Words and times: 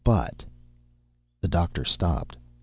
But" 0.03 0.43
The 1.41 1.47
Doctor 1.47 1.85
stopped. 1.85 2.35